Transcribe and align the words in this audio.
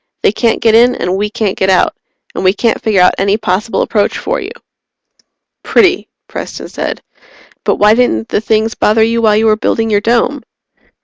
They 0.23 0.31
can't 0.31 0.61
get 0.63 0.73
in 0.73 0.95
and 0.95 1.15
we 1.15 1.29
can't 1.29 1.55
get 1.55 1.69
out 1.69 1.95
and 2.33 2.43
we 2.43 2.53
can't 2.53 2.81
figure 2.81 3.01
out 3.03 3.13
any 3.19 3.37
possible 3.37 3.83
approach 3.83 4.17
for 4.17 4.41
you." 4.41 4.49
"Pretty," 5.61 6.09
Preston 6.27 6.69
said. 6.69 7.03
"But 7.65 7.75
why 7.75 7.93
didn't 7.93 8.29
the 8.29 8.41
things 8.41 8.73
bother 8.73 9.03
you 9.03 9.21
while 9.21 9.37
you 9.37 9.45
were 9.45 9.55
building 9.55 9.91
your 9.91 10.01
Dome?" 10.01 10.41